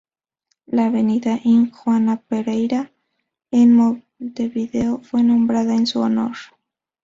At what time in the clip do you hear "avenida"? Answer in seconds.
0.87-1.39